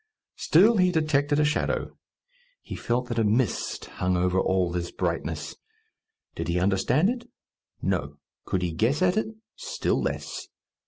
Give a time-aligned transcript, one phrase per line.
[0.37, 1.95] Still he detected a shadow;
[2.63, 5.55] he felt that a mist hung over all this brightness.
[6.33, 7.29] Did he understand it?
[7.83, 8.17] No.
[8.43, 9.27] Could he guess at it?
[9.57, 10.47] Still less.